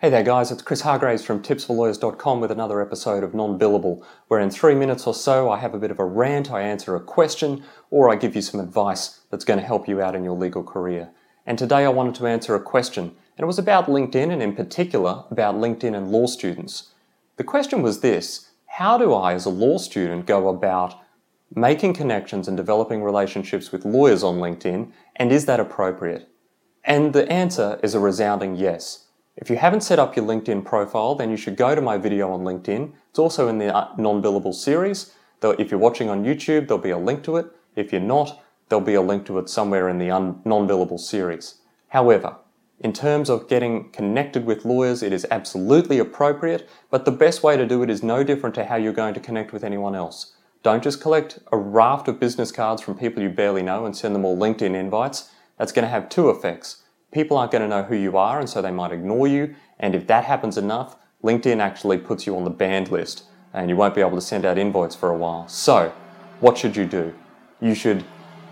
[0.00, 4.38] Hey there, guys, it's Chris Hargreaves from tipsforlawyers.com with another episode of Non Billable, where
[4.38, 7.00] in three minutes or so I have a bit of a rant, I answer a
[7.00, 10.36] question, or I give you some advice that's going to help you out in your
[10.36, 11.10] legal career.
[11.44, 14.54] And today I wanted to answer a question, and it was about LinkedIn, and in
[14.54, 16.92] particular about LinkedIn and law students.
[17.36, 20.94] The question was this How do I, as a law student, go about
[21.52, 26.28] making connections and developing relationships with lawyers on LinkedIn, and is that appropriate?
[26.84, 29.06] And the answer is a resounding yes.
[29.40, 32.32] If you haven't set up your LinkedIn profile, then you should go to my video
[32.32, 32.92] on LinkedIn.
[33.10, 35.14] It's also in the uh, non-billable series.
[35.38, 37.46] Though if you're watching on YouTube, there'll be a link to it.
[37.76, 40.08] If you're not, there'll be a link to it somewhere in the
[40.44, 41.60] non-billable series.
[41.90, 42.34] However,
[42.80, 47.56] in terms of getting connected with lawyers, it is absolutely appropriate, but the best way
[47.56, 50.34] to do it is no different to how you're going to connect with anyone else.
[50.64, 54.16] Don't just collect a raft of business cards from people you barely know and send
[54.16, 55.30] them all LinkedIn invites.
[55.58, 58.48] That's going to have two effects people aren't going to know who you are and
[58.48, 59.54] so they might ignore you.
[59.78, 63.76] And if that happens enough, LinkedIn actually puts you on the banned list and you
[63.76, 65.48] won't be able to send out invites for a while.
[65.48, 65.92] So,
[66.40, 67.14] what should you do?
[67.60, 68.04] You should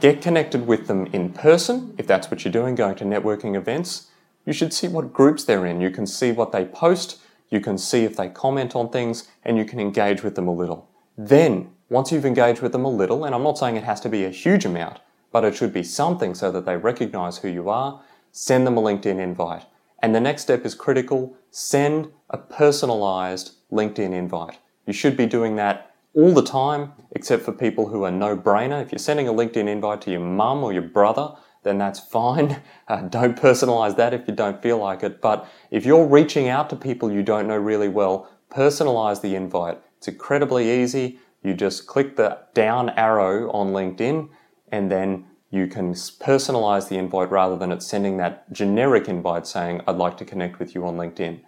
[0.00, 4.08] get connected with them in person if that's what you're doing, going to networking events.
[4.44, 5.80] You should see what groups they're in.
[5.80, 9.56] You can see what they post, you can see if they comment on things, and
[9.56, 10.88] you can engage with them a little.
[11.16, 14.08] Then, once you've engaged with them a little, and I'm not saying it has to
[14.08, 15.00] be a huge amount,
[15.32, 18.00] but it should be something so that they recognize who you are
[18.32, 19.64] send them a LinkedIn invite.
[20.02, 24.58] And the next step is critical send a personalized LinkedIn invite.
[24.86, 28.82] You should be doing that all the time, except for people who are no brainer.
[28.82, 32.62] If you're sending a LinkedIn invite to your mum or your brother, then that's fine.
[32.88, 35.20] Uh, don't personalize that if you don't feel like it.
[35.20, 39.78] But if you're reaching out to people you don't know really well, personalize the invite.
[39.98, 41.18] It's incredibly easy.
[41.42, 44.30] You just click the down arrow on LinkedIn
[44.72, 49.80] and then you can personalize the invite rather than it sending that generic invite saying,
[49.86, 51.40] I'd like to connect with you on LinkedIn.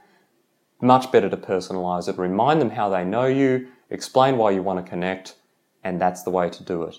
[0.81, 4.85] Much better to personalize it, remind them how they know you, explain why you want
[4.85, 5.37] to connect,
[5.85, 6.97] and that's the way to do it.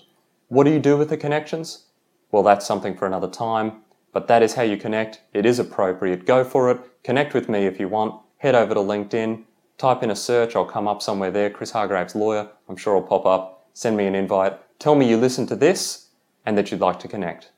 [0.48, 1.86] What do you do with the connections?
[2.30, 3.82] Well, that's something for another time,
[4.12, 5.22] but that is how you connect.
[5.32, 6.24] It is appropriate.
[6.24, 6.78] Go for it.
[7.02, 8.20] Connect with me if you want.
[8.38, 9.42] Head over to LinkedIn,
[9.76, 12.48] type in a search, I'll come up somewhere there, Chris Hargreaves Lawyer.
[12.68, 13.68] I'm sure I'll pop up.
[13.72, 14.58] Send me an invite.
[14.78, 16.10] Tell me you listened to this
[16.44, 17.50] and that you'd like to connect.